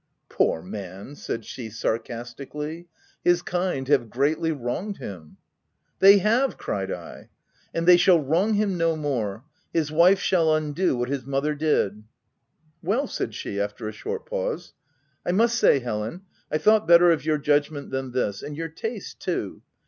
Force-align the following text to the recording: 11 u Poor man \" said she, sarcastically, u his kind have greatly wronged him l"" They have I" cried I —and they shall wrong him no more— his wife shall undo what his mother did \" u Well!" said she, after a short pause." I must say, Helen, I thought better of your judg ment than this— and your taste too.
11 0.31 0.33
u 0.33 0.35
Poor 0.35 0.61
man 0.63 1.15
\" 1.15 1.15
said 1.15 1.45
she, 1.45 1.69
sarcastically, 1.69 2.77
u 2.79 2.85
his 3.23 3.43
kind 3.43 3.87
have 3.87 4.09
greatly 4.09 4.51
wronged 4.51 4.97
him 4.97 5.37
l"" 5.37 5.37
They 5.99 6.17
have 6.17 6.53
I" 6.53 6.55
cried 6.55 6.91
I 6.91 7.29
—and 7.75 7.87
they 7.87 7.97
shall 7.97 8.19
wrong 8.19 8.55
him 8.55 8.79
no 8.79 8.95
more— 8.95 9.43
his 9.75 9.91
wife 9.91 10.17
shall 10.19 10.55
undo 10.55 10.97
what 10.97 11.09
his 11.09 11.27
mother 11.27 11.53
did 11.53 11.97
\" 11.97 11.97
u 11.97 12.03
Well!" 12.81 13.05
said 13.15 13.35
she, 13.35 13.61
after 13.61 13.87
a 13.87 13.91
short 13.91 14.25
pause." 14.25 14.73
I 15.23 15.31
must 15.33 15.55
say, 15.59 15.77
Helen, 15.77 16.23
I 16.51 16.57
thought 16.57 16.87
better 16.87 17.11
of 17.11 17.23
your 17.23 17.37
judg 17.37 17.69
ment 17.69 17.91
than 17.91 18.09
this— 18.11 18.41
and 18.41 18.57
your 18.57 18.69
taste 18.69 19.19
too. 19.19 19.61